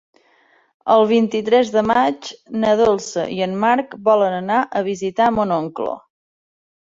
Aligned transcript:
El 0.93 1.03
vint-i-tres 1.09 1.67
de 1.75 1.81
maig 1.89 2.29
na 2.63 2.71
Dolça 2.79 3.25
i 3.35 3.39
en 3.47 3.53
Marc 3.65 3.93
volen 4.09 4.37
anar 4.37 4.63
a 4.79 4.83
visitar 4.89 5.31
mon 5.37 5.53
oncle. 5.59 5.93